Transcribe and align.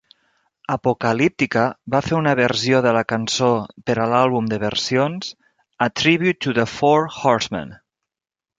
Apocalyptica 0.75 1.65
va 1.95 2.01
fer 2.05 2.15
una 2.19 2.33
versió 2.39 2.79
de 2.85 2.95
la 2.97 3.03
cançó 3.13 3.51
per 3.91 3.97
a 3.99 4.07
l'àlbum 4.15 4.49
de 4.55 4.61
versions 4.65 5.31
"A 5.87 5.89
Tribute 6.03 6.41
to 6.47 6.59
the 6.61 6.67
Four 6.75 7.07
Horsemen". 7.23 7.79